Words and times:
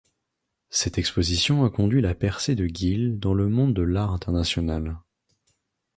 Cette 0.71 0.97
exposition 0.97 1.63
a 1.63 1.69
conduit 1.69 2.01
la 2.01 2.15
percée 2.15 2.55
de 2.55 2.65
Gill 2.65 3.19
dans 3.19 3.35
le 3.35 3.47
monde 3.49 3.75
de 3.75 3.83
l'art 3.83 4.11
international. 4.11 4.97